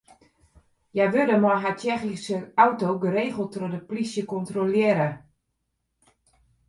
Hja 0.93 1.05
wurde 1.13 1.35
mei 1.43 1.57
har 1.63 1.75
Tsjechyske 1.79 2.39
auto 2.63 2.89
geregeld 3.03 3.51
troch 3.53 3.71
de 3.75 3.81
plysje 3.89 4.23
kontrolearre. 4.33 5.09